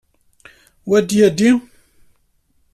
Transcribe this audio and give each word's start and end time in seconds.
Wa 0.87 0.99
d 1.07 1.09
aydi? 1.27 1.51